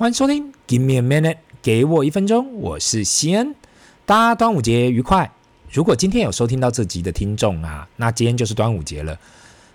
[0.00, 3.54] 欢迎收听，Give me a minute，给我一分钟，我是西恩，
[4.06, 5.30] 大家端午节愉快。
[5.70, 9.18] 如果今天有收听到这集的听众啊，那今天就是端午节了。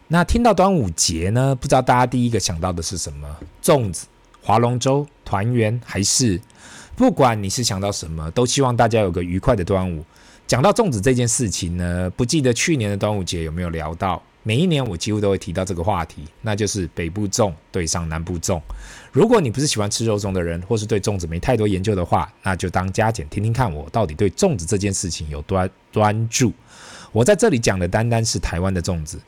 [0.08, 3.38] 那听到端午节呢，不知道大家第一个想到的是什么？
[3.62, 4.08] 粽子、
[4.42, 6.42] 划龙舟、团圆，还是
[6.96, 10.04] 不管你是想到什么，都希望大家有个愉快的端午。
[10.48, 14.20] 讲到粽子这件事情呢，不记得去年的端午节有没有聊到？
[14.48, 18.62] 每一年我几乎都会提到这个话题，那就是北部粽对上南部粽。
[19.12, 26.54] 如果你不是喜欢吃肉粽的人，或是对粽子没太多研究的话，那就当加减听听看我到底对粽子这件事情有多专注。
[27.12, 29.20] 我在这里讲的单单是台湾的粽子，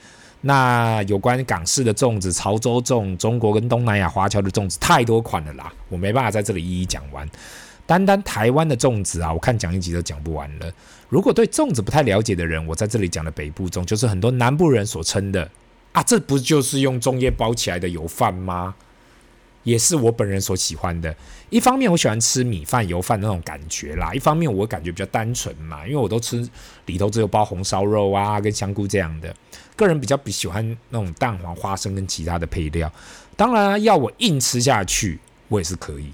[0.41, 7.27] 那有关港式的粽子、潮州粽、中国跟东南亚华侨的粽子太多款了啦，我没办法在这里一一讲完。
[7.87, 10.71] 单单台湾的粽子啊，我看讲一集都讲不完了。
[11.09, 15.49] 如果对粽子不太了解的人，我在这里讲的北部粽，就是很多南部人所称的
[15.93, 18.75] 啊，这不就是用粽叶包起来的油饭吗？
[19.63, 21.13] 也是我本人所喜欢的。
[21.49, 26.45] 一方面我喜欢吃米饭、油饭那种感觉啦，一方面我感觉比较单纯嘛，因为我都吃
[26.85, 29.33] 里头只有包红烧肉啊跟香菇这样的。
[29.75, 32.91] 个人比较比喜欢那种蛋黄、花生跟其他的配料。
[33.35, 36.11] 当然啊，要我硬吃下去，我也是可以。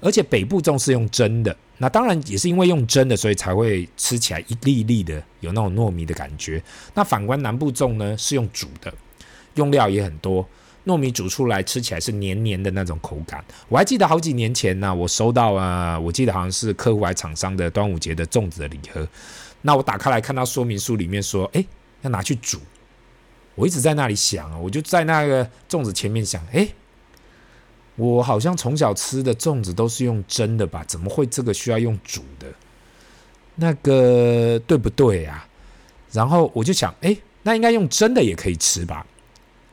[0.00, 6.62] 而且北部粽是用蒸的，那当然也是因为用蒸的，所以才会吃起来一粒粒的，有那种糯米的感觉。
[6.94, 8.92] 那反观南部粽呢，是用煮的，
[9.54, 10.46] 用料也很多，
[10.86, 13.44] 糯米煮出来吃起来是黏黏的那种口感。
[13.68, 19.06] 我还记得好几年前呢，我收到啊，我记得好像是客户还厂商的端午节的粽子的礼盒。
[19.62, 21.66] 那我打开来看到说明书里面说，诶，
[22.02, 22.58] 要拿去煮。
[23.54, 26.72] 我一直在那里想啊，我就在那个粽子前面想，诶。
[28.00, 30.82] 我好像从小吃的粽子都是用蒸的吧？
[30.88, 32.46] 怎么会这个需要用煮的？
[33.56, 35.46] 那个对不对呀？
[36.10, 39.06] 然后我就想，哎，那应该用蒸的也可以吃吧？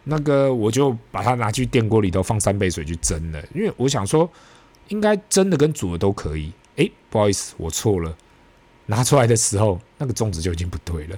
[0.03, 4.29] 那个我就把它拿去电锅里头放三杯水去蒸了，因为我想说，
[4.89, 6.51] 应该蒸的跟煮的都可以。
[6.75, 8.15] 哎，不好意思，我错了。
[8.87, 11.17] 拿出来的时候，那个粽子就已经不对了，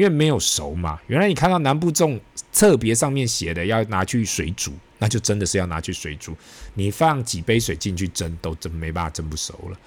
[0.00, 0.98] 因为没有熟嘛。
[1.08, 2.18] 原来你看到南部粽
[2.52, 4.72] 特别上面写的要拿去水煮。
[5.02, 6.36] 那就真的是要拿去水煮，
[6.74, 9.78] 你放几杯水进去蒸，都蒸没办法蒸不熟了。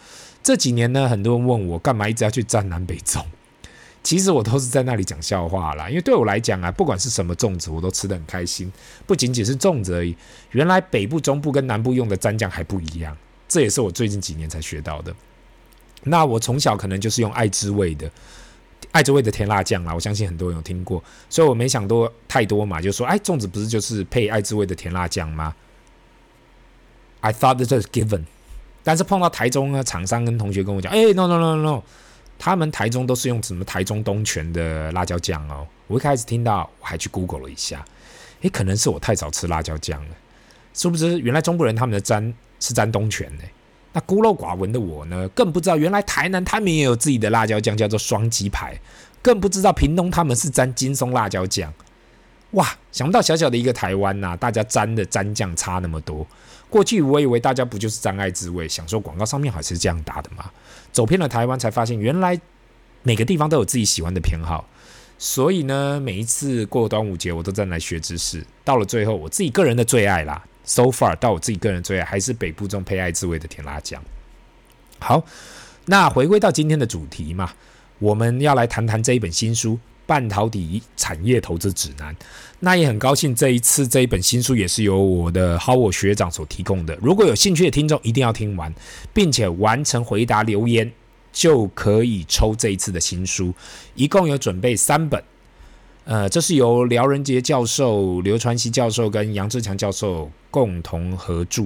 [0.42, 3.24] 这几年呢，很多人问我干嘛一直要去沾南北粽，
[4.02, 5.88] 其实我都是在那里讲笑话啦。
[5.88, 8.74] 因为对我来讲啊，不管是什么粽子，我都吃得很开心。
[9.06, 10.18] 不仅仅是粽子而已，
[10.50, 13.16] 原来北部、中部跟南部用的蘸酱还不一样，
[13.48, 15.16] 这也是我最近几年才学到的。
[16.06, 18.10] 那我从小可能就是用爱之味的。
[18.94, 25.54] 爱之味的甜辣酱啦，我相信很多人有听过，所以我没想多太多嘛，就说，哎，粽子不是就是配爱之味的甜辣酱吗
[27.22, 28.24] ？I thought this was given，
[28.84, 31.81] 但是碰到台中呢，厂商跟同学跟我讲，哎，no no no no，
[32.38, 35.68] 他们台中都是用什么台中东泉的辣椒酱哦。
[35.88, 37.84] 我一开始听到，我还去 Google 了一下，
[38.44, 40.16] 哎，可能是我太少吃辣椒酱了，
[40.74, 41.18] 殊不知？
[41.20, 43.44] 原来中国人他们的沾是沾东泉呢？
[43.94, 48.78] 那孤陋寡闻的我呢，更不知道原来台南他们也有自己的辣椒酱，叫做双鸡排，
[49.22, 51.72] 更不知道屏东他们是沾金松辣椒酱。
[52.52, 56.26] 哇，想不到小小的一个台湾呐、大家沾的沾酱差那么多。
[56.70, 60.50] 过去我以为大家不就是沾爱滋味，想说广告上面还是这样打的嘛。
[60.92, 62.40] 走遍了台湾才发现，原来
[63.04, 64.68] 每个地方都有自己喜欢的偏好。
[65.20, 68.44] 所以呢，每一次过端午节，我都在来学知识。
[68.64, 70.44] 到了最后，我自己个人的最爱啦。
[70.66, 74.01] So far，到我自己个人最爱还是北部中配爱滋味的甜辣酱。
[75.00, 75.24] 好，
[75.85, 77.51] 那回归到今天的主题嘛，
[78.00, 79.74] 我们要来谈谈这一本新书
[80.06, 82.16] 《半导体产业投资指南》。
[82.59, 86.97] 那也很高兴这一次这一本新书也是由我的 Howard 学长所提供的。
[87.01, 88.74] 如果有兴趣的听众，一定要听完，
[89.13, 90.90] 并且完成回答留言，
[91.34, 93.53] 就可以抽这一次的新书。
[93.95, 95.22] 一共有准备三本。
[96.06, 101.66] 呃，这是由廖仁杰教授、刘传熙教授跟杨志强教授共同合著。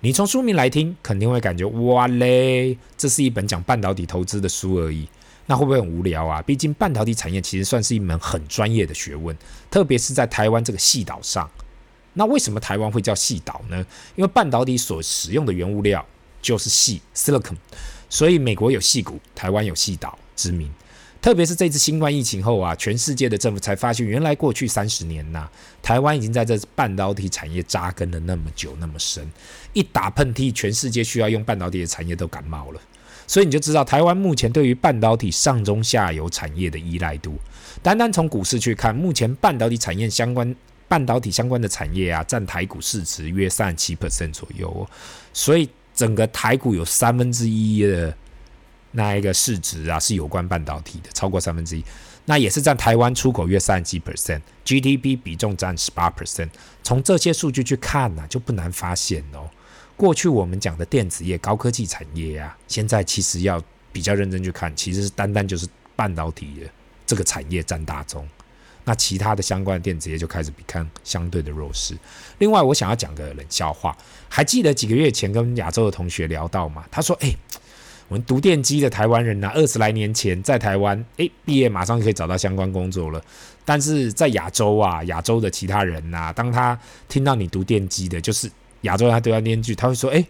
[0.00, 5.08] 你从书名来听，肯定会感觉哇嘞，这是一本讲半导体投资的书而已。
[5.46, 6.40] 那会不会很无聊啊？
[6.42, 9.36] 毕竟半导体产业其实算是一门很专业的学问，
[9.68, 11.50] 特别是在台湾这个矽岛上。
[12.12, 13.84] 那为什么台湾会叫矽岛呢？
[14.14, 16.04] 因为半导体所使用的原物料
[16.40, 17.56] 就是矽 （silicon），
[18.08, 20.70] 所以美国有矽谷，台湾有矽岛之名。
[21.22, 25.48] 特别是这次新冠疫情后啊，全世界的政府才发现，原来过去三十年呐、
[25.80, 29.24] 台湾已经在这半导体产业扎根了那么久那么深，
[29.72, 32.80] 一打喷嚏，全世界需要用半导体的产业都感冒了。
[33.28, 37.38] 所以你就知道，台湾目前对于半导体上中下游产业的依赖度。
[37.80, 40.52] 单单从股市去看，目前半导体产业相关、
[40.88, 44.90] 半导体相关的产业啊，占台股市值约三十七 percent 左右哦。
[45.32, 48.12] 所以整个台股有三分之一的。
[48.92, 51.84] 那一个市值啊，是有关半导体的，超过三分之一。
[52.24, 56.48] 那也是占台湾出口约三十七 percent，GDP 比重占十八 percent。
[56.82, 59.50] 从这些数据去看呢、啊，就不难发现哦，
[59.96, 63.60] 过去我们讲的电子业、高科技产业啊，现在其实要
[63.90, 65.66] 比较认真去看，其实是单单就是
[65.96, 66.70] 半导体的
[67.04, 68.26] 这个产业占大宗。
[68.84, 71.96] 那其他的相关的电子业就开始比看相对的弱势。
[72.38, 73.96] 另外，我想要讲个冷笑话，
[74.28, 76.84] 还记得几个月前跟亚洲的同学聊到吗？
[76.90, 77.32] 他说：“哎、
[78.12, 83.18] 我们读电机的台湾人呐、啊，二十来年前在台湾，哎、欸，毕业马上就可以找到相关工作了。
[83.64, 86.78] 但是在亚洲啊，亚洲的其他人呐、当他
[87.08, 90.26] 听到你读电机的，就是亚洲人，他都要念句，他会说：哎、欸，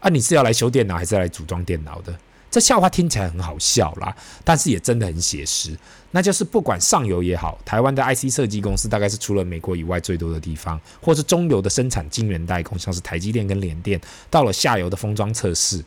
[0.00, 2.12] 啊，你是要来修电脑，还是来组装电脑的？”
[2.50, 4.12] 这笑话听起来很好笑啦，
[4.42, 5.78] 但是也真的很写实。
[6.10, 15.80] 那就是不管上游也好，台湾的 IC 设计公司大概是除了美国以外最多的地方，或是中游的生产晶圆代工，像是台积电跟联电，到了下游的封装测试，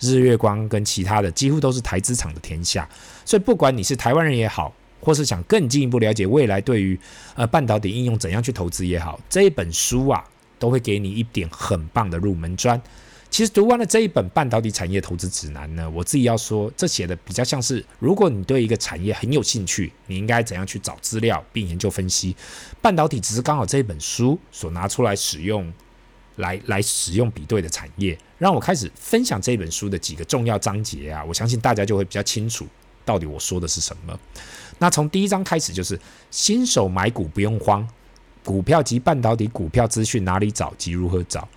[0.00, 2.88] 日月光跟其他的几乎都是台资厂的天下。
[3.24, 6.98] 所以不管你是台湾人也好，或是想更进一步了解未来对于
[7.34, 10.24] 呃半导体应用怎样去投资也好，这一本书啊
[10.58, 12.80] 都会给你一点很棒的入门砖。
[13.30, 22.36] 其实读完了这一本半导体产业投资指南呢，我自己要说，这写的比较像是，如果你对一个产业很有兴趣，你应该怎样去找资料并研究分析。
[22.80, 25.72] 半导体只是刚好这一本书所拿出来使用，
[26.36, 28.18] 来来使用比对的产业。
[28.38, 32.66] 让我开始分享这本书的几个重要章节啊，我相信大家就会比较清楚
[33.04, 34.18] 到底我说的是什么。
[34.78, 35.98] 那从第一章开始就是
[36.30, 37.86] 新手买股不用慌，
[38.44, 41.48] 股票及半导体股票资讯哪里找及如何找。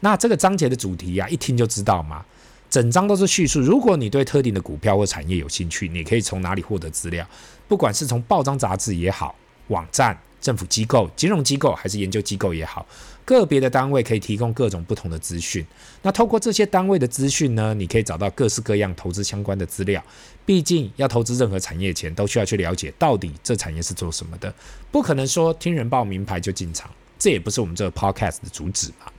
[0.00, 2.24] 那这个章节的主题啊，一听就知道嘛。
[2.68, 7.26] 整章都是叙述，如果你对特定的股票或产业有兴趣，你可以从哪里获得资料？
[7.66, 9.34] 不管是从报章杂志也好，
[9.68, 10.16] 网站、
[10.46, 12.86] 政府机构、金融机构还是研究机构也好，
[13.24, 15.66] 个别的单位可以提供各种不同的资讯。
[16.02, 20.00] 那透过这些单位的资讯呢，你可以找到各式各样投资相关的资料。
[20.44, 24.54] 毕竟要投资任何产业前，都需要去了解到底这产业是做什么的，
[24.92, 26.88] 不可能说听人报名牌就进场，
[27.18, 29.10] 这也不是我们这个 podcast 的主旨嘛。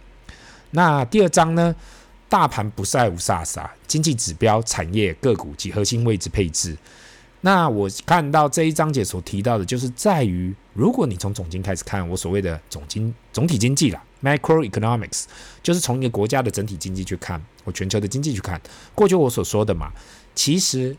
[0.72, 1.76] 那第二章呢？
[2.30, 6.78] 大盘不是爱无煞煞，经济指标、产业、个股及核心位置配置。
[7.42, 15.26] 那我看到这一章节所提到的，就是在于，如果你从总经开始看，我所谓的总经总体经济啦，macroeconomics，
[15.62, 18.60] 就是从一个国家的整体经济去看，我全球的经济去看。
[18.96, 19.92] 过去我所说的嘛，
[20.34, 20.96] 其实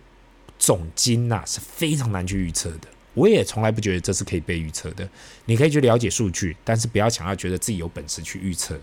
[0.58, 2.88] 总经呐是非常难去预测的。
[3.14, 5.08] 我也从来不觉得这是可以被预测的。
[5.46, 8.78] 你可以去了解数据，但是不要想要觉得自己有本事去预测。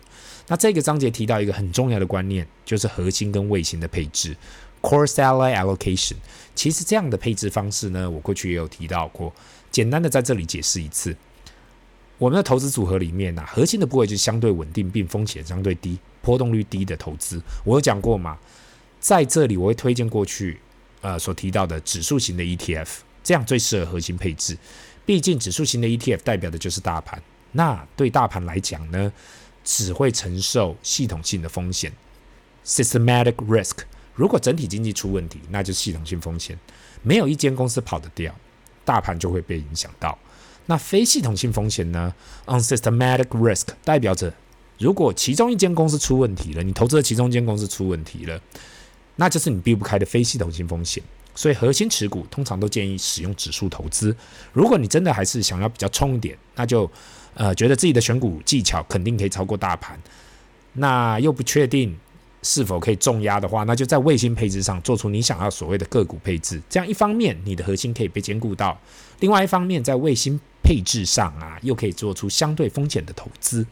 [0.48, 4.36] 那这个章节提到一个很重要的观念，就是核心跟卫星的配置
[4.85, 6.15] （core satellite allocation）。
[6.53, 9.33] 其实这样的配置方式呢，我过去也有提到过。
[9.71, 11.15] 简单的在这里解释一次，
[12.17, 17.41] 我们的投资组合里面呢、啊，核心的部位就是相对稳定并风险相对低、波动率低的投资。
[17.63, 18.37] 我有讲过嘛，
[18.99, 20.59] 在这里我会推荐过去
[21.01, 22.87] 呃所提到的指数型的 ETF。
[23.21, 24.55] 这样最适合核心配置，
[25.03, 27.19] 毕竟指数型的 ETF 代表的就是大盘。
[27.53, 29.11] 那对大盘来讲呢，
[29.63, 31.91] 只会承受系统性的风险
[32.63, 33.79] （systematic risk）。
[34.15, 36.57] 如果整体经济出问题，那就系统性风险。
[37.03, 38.33] 没有一间公司跑得掉，
[38.83, 40.17] 大盘就会被影响到。
[40.65, 42.12] 那非系统性风险呢
[42.47, 44.33] ？unsystematic risk 代表着，
[44.79, 48.41] 如果其中一间公司出问题了，你投资的其中一间公司出问题了，
[49.17, 51.03] 那就是你避不开的非系统性风险。
[51.35, 54.15] 所以核心持股通常都建议使用指数投资。
[54.53, 56.89] 如果你真的还是想要比较冲一点，那就
[57.33, 60.00] 呃觉得自己的选股技巧肯定可以超过大盘，
[60.73, 61.95] 那又不确定
[62.45, 66.61] 是否可以重压的话，那就在卫星配置上做出你想要所谓的个股配置。
[66.69, 68.80] 这样一方面你的核心可以被兼顾到，
[69.19, 73.66] 另外一方面在卫星配置上啊又可以做出相对风险的投资。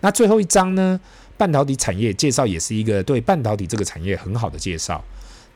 [0.00, 0.98] 那最后一章呢，
[1.36, 5.04] 半导体产业介绍也是一个对半导体这个产业很好的介绍。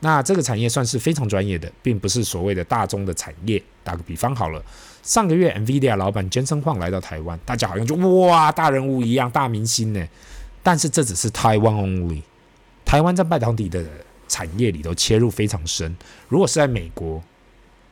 [0.01, 3.63] 那这个产业算是非常专业的，并不是所谓的大宗的产业。
[3.83, 4.63] 打个比方好了，
[5.03, 10.07] 上个月 NVIDIA 老板 Jensen Huang 来到台湾，大家好像就哇大人物一样，大明星呢。
[10.63, 12.23] 但是这只是台湾 only，
[12.95, 13.85] 台湾在半导体的
[14.29, 15.97] 产业里头切入非常深。
[16.29, 17.21] 如果是在美国，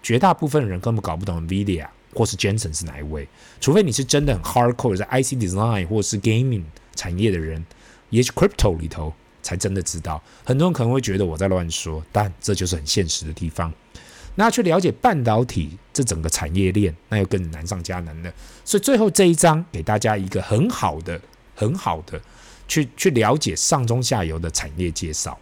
[0.01, 3.27] 绝大部分人根本搞不懂 NVIDIA 或是 Jensen 是哪一位，
[3.61, 6.63] 除非你是真的很 hardcore 在 IC design 或是 gaming
[6.95, 7.67] 产业的人，
[8.11, 9.13] 也许 crypto 里头。
[9.43, 13.73] 才真的知道，很多人可能会觉得我在乱说，但这就是很现实的地方。
[14.37, 18.33] 那去了解半导体这整个产业链，那又更难上加难了。
[18.65, 21.21] 所以最后这一章给大家一个很好的、
[21.57, 22.23] 很好的
[22.69, 25.39] 去去了解上中下游的产业介绍。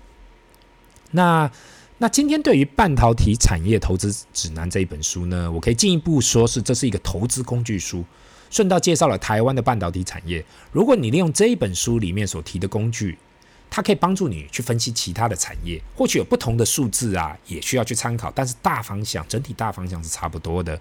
[1.10, 1.50] 那
[1.98, 8.04] 那今天对于半导体产业投资指南这一本书呢，我可以进一步说是这是一个投资工具书，
[8.50, 10.44] 顺道介绍了台湾的半导体产业。
[10.72, 13.18] 如果你利用这一本书里面所提的工具，
[13.68, 20.80] 它可以帮助你去分析其他的产业，或许有不同的数字啊，也需要去参考，但是大方向，整体大方向是差不多的。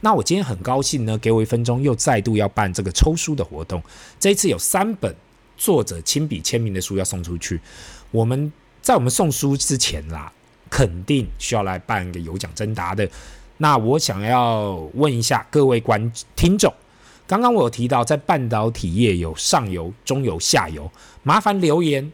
[0.00, 3.82] 那我今天很高兴呢，给我一分钟，又再度要办这个抽书的活动。
[4.18, 5.14] 这一次有三本
[5.56, 7.60] 作者亲笔签名的书要送出去。
[8.10, 10.32] 我们在我们送书之前啦，
[10.70, 13.08] 肯定需要来办一个有奖征答的。
[13.58, 16.72] 那我想要问一下各位观听众，
[17.26, 20.90] 刚刚我有提到在半导体业有上游、中游、下游，
[21.22, 22.12] 麻烦留言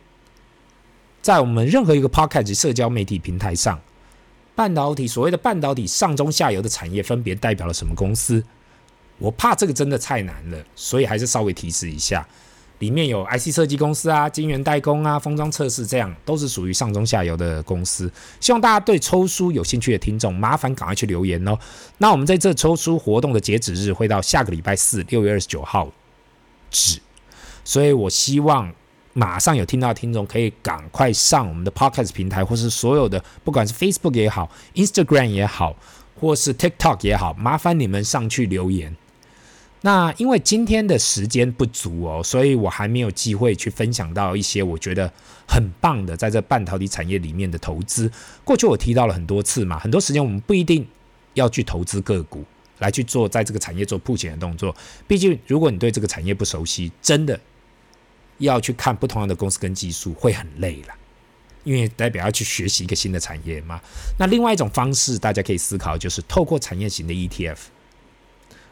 [1.20, 3.80] 在我们任何一个 podcast 社交媒体平台上，
[4.54, 8.42] 半导体所谓的半导体上中下游的产业分别代表了什么公司？
[9.18, 12.26] 我怕这个真的太难了，所以还是稍微提示一下。
[12.82, 18.10] 里面有 IC 设计公司啊、晶圆代工啊、封装测试，这样都是属于上中下游的公司。
[18.40, 21.56] 希望大家对抽书有兴趣的听众，麻烦赶快去留言哦。
[21.98, 25.88] 那我们在这抽书活动的截止日会到下个礼拜四，六月二十九号
[26.72, 26.98] 止。
[27.64, 28.68] 所以我希望
[29.12, 35.76] 马上有听到的听众可以赶快上我们的 Podcast 平台，或是所有的，不管是 Facebook 也好、Instagram 也好，
[36.18, 38.96] 或是 TikTok 也好，麻烦你们上去留言。
[39.84, 45.12] 那因为今天的时间不足哦，所以我还没有机会去分享到一些我觉得
[45.46, 48.10] 很棒的在这半导体产业里面的投资。
[48.44, 50.86] 过去我提到了很多次嘛，很多时间我们不一定
[51.34, 52.44] 要去投资个股
[52.78, 54.72] 来去做在这个产业做铺前的动作。
[55.08, 57.38] 毕竟如果你对这个产业不熟悉，真的
[58.38, 60.94] 要去看不同样的公司跟技术会很累了，
[61.64, 63.80] 因为代表要去学习一个新的产业嘛。
[64.16, 67.58] 那另外一种方式大家可以思考，就是透过产业型的 ETF。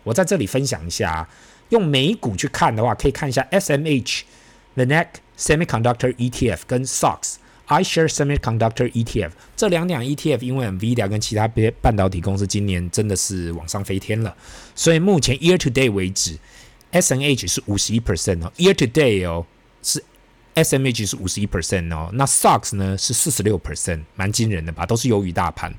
[0.02, 1.28] 我在这里分享一下，
[1.70, 4.22] 用美股去看的话，可以看一下 SMH、
[4.74, 5.06] The Neck
[5.38, 7.36] Semiconductor ETF 跟 SOX。
[7.70, 14.34] i s h a r e Semiconductor ETF 这两两 ETF，因为 NVIDIA 跟其他别半导体公司今年真的是往上飞天了，
[14.74, 16.36] 所以目前 Year to Date 为止
[16.90, 19.46] ，SMH 是五十一 percent 哦，Year to Date 哦
[19.84, 20.02] 是。
[20.62, 24.84] SMH 是五十一 percent 哦，那 SOX 呢是四十六 percent，蛮惊人的吧？
[24.84, 25.72] 都是优于大盘。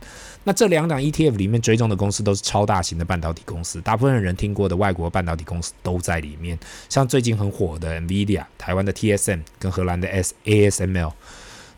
[0.44, 6.58] 那这两档 ETF 里面追踪的公司都是超大型的半导体公司，大部分人听过的外国半导体公司都在里面，
[6.90, 10.08] 像最近很火的 NVIDIA、台湾的 TSM 跟荷兰的
[10.46, 11.14] ASML。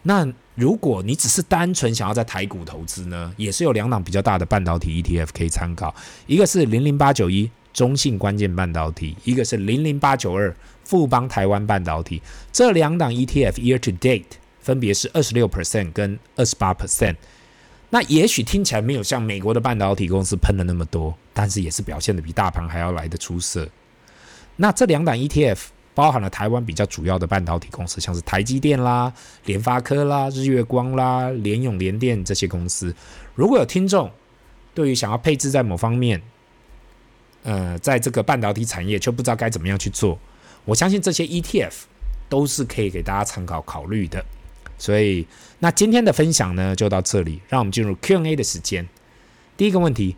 [0.03, 5.93] 那如果你只是单纯想要在台股投资呢，也是有两档比较大的半导体 ETF 可以参考，
[6.25, 10.55] 一个是零零八九一中性关键半导体，一个是零零八九二。
[10.83, 12.21] 富邦台湾半导体
[12.51, 14.25] 这两档 ETF year to date
[14.59, 17.15] 分别是二十六 percent 跟二十八 percent。
[17.89, 23.69] 那也许听起来没有像美国的半导体公司喷了那么多，但是也是表现得比大盘还要来得出色。
[24.55, 25.59] 那这两档 ETF
[25.93, 29.13] 包含了台湾比较主要的半导体公司，像是台积电啦、
[29.45, 32.95] 联发科啦、日月光啦、联永、联电这些公司。
[33.35, 34.09] 如果有听众
[34.73, 36.19] 对于想要配置在某方面，
[37.43, 40.17] 呃，在这个半导体产业却不知道该怎么样去做。
[40.65, 41.73] 我相信这些 ETF
[42.29, 44.23] 都是可以给大家参考考虑的，
[44.77, 45.27] 所以
[45.59, 48.87] 那今天的分享呢就到这里，让我们进入 Q&A 的时间。
[49.55, 50.15] 第一个问题，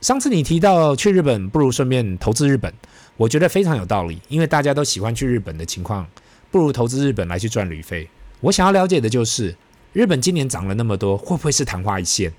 [0.00, 2.72] 上次你提到去日本不如顺便投资日本，
[3.16, 6.06] 我觉得非常有道理，因为大家都喜欢去日本的情况，
[6.50, 8.08] 不如投资日本来去赚旅费。
[8.40, 9.56] 我想要了解的就是，
[9.92, 12.32] 日本今年涨了那么多，会不会是昙花一现？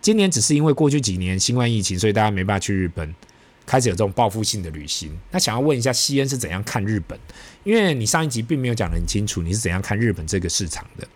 [0.00, 3.14] 今年只是因为过去几年新冠疫情，所以大家没办法去日本。
[3.68, 7.18] 开始有这种报复性的旅行，那想要问一下西恩是怎样看日本？
[7.64, 11.06] 因为你上一集并没有讲得很清楚，你是怎样看日本这个市场的？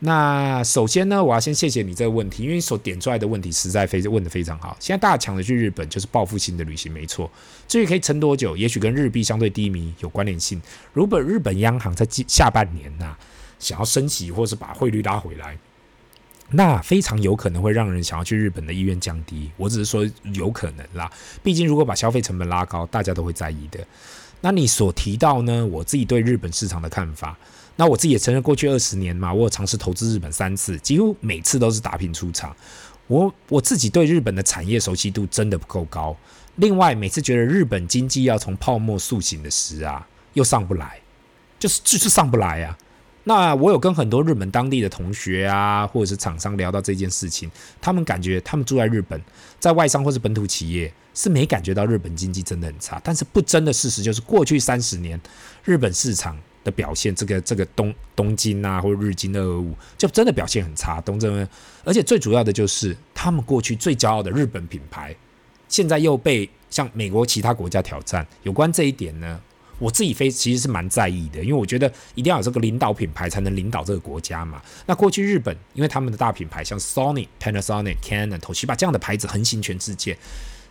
[0.00, 4.76] 那首先呢，我要先谢谢你这个问题，因为你所点出来的问题实在非问得非常好。
[4.78, 7.30] 现在大家抢着去日本，就是报复性的旅行，没错。
[7.66, 10.60] 至于可以撑多久，也许跟日币相对低迷有关联性。
[10.92, 13.16] 如果日本央行在下半年呐、
[13.58, 15.56] 想要升息，或是把汇率拉回来。
[16.50, 19.50] 那非常有可能会让人想要去日本的意愿降低。
[19.56, 21.10] 我只是说有可能啦，
[21.42, 23.84] 毕竟如果把消费成本拉高，大家都会在意的。
[24.40, 25.66] 那你所提到呢？
[25.66, 27.36] 我自己对日本市场的看法，
[27.74, 32.54] 那我自己也承认，过去二十年嘛，我有尝试投资日本三次，几乎每次都是打平出场。
[33.08, 36.16] 我我自己对日本的产业熟悉度真的不够高。
[36.56, 41.00] 另外，每次觉得日本经济要从泡沫塑形的时啊，又上不来，
[41.58, 42.76] 就是就是上不来啊。
[43.28, 49.20] 那我有跟很多日本当地的同学啊，或者是厂商聊到这件事情，他们感觉他们住在日本，
[49.58, 53.00] 在外商或是本土企业是没感觉到日本经济真的很差。
[53.02, 55.20] 但是不争的事实就是，过去三十年
[55.64, 61.00] 日本市场的表现，这个这个东东京啊，或者日经二二五，就真的表现很差。
[61.00, 61.48] 东证，
[61.82, 65.12] 而且最主要的就是，他们过去最骄傲的日本品牌，
[65.68, 68.24] 现在又被像美国其他国家挑战。
[68.44, 69.40] 有关这一点呢？
[69.78, 74.62] 我自己非其实是蛮在意的，因为我觉得一定要有这个领导品牌才能领导这个国家嘛。
[74.86, 80.16] 那过去日本，因为他们的大品牌像 Sony、Panasonic、Canon、Toshiba 这样的牌子横行全世界，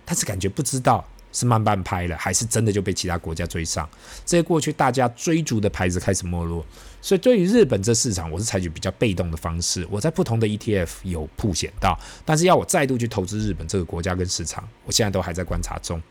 [0.04, 3.88] 但是感觉不知道是慢半拍了，还是真的就被其他国家追上。
[4.26, 6.66] 这些过去大家追逐的牌子开始没落，
[7.00, 9.86] 所以对于日本这市场，我是采取比较被动的方式。
[9.92, 16.02] 我在不同的 ETF 有铺险到，但是要我再度去投资日本这个国家跟市场，我现在都还在观察中。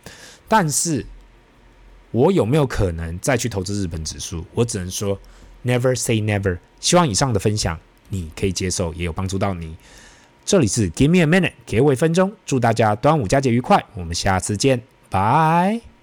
[0.46, 1.04] 但是。
[2.14, 4.44] 我有没有可能再去投资日本指数？
[4.54, 5.18] 我只能说
[5.64, 6.56] never say never。
[6.78, 7.76] 希望以上的分享
[8.08, 9.74] 你可以接受，也有帮助到你。
[10.44, 12.32] 这里是 Give me a minute，给我一分钟。
[12.46, 14.80] 祝大家端午佳节愉快，我们下次见，
[15.10, 15.93] 拜。